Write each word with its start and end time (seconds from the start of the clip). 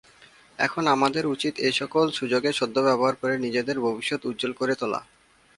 এখন 0.59 0.83
আমাদের 0.87 1.23
উচিত 1.25 1.53
এ 1.59 1.69
সকল 1.79 2.05
সুযোগের 2.11 2.53
সদ্ব্যবহার 2.53 3.15
করে 3.15 3.35
নিজেদের 3.37 3.77
ভবিষ্যৎ 3.79 4.21
উজ্জ্বল 4.25 4.51
করে 4.53 4.73
তোলা। 4.81 5.01